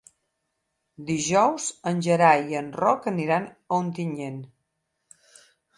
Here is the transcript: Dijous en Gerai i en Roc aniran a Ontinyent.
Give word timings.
Dijous 1.09 1.67
en 1.91 2.01
Gerai 2.07 2.41
i 2.55 2.59
en 2.63 2.73
Roc 2.85 3.07
aniran 3.15 3.47
a 3.53 3.81
Ontinyent. 3.83 4.43